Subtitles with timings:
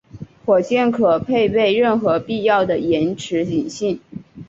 [0.45, 4.01] 火箭可配备任何必要的延迟引信。